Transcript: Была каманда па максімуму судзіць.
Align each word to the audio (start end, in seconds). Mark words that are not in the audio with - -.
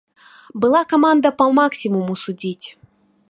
Была 0.63 0.81
каманда 0.93 1.29
па 1.43 1.47
максімуму 1.59 2.13
судзіць. 2.25 2.67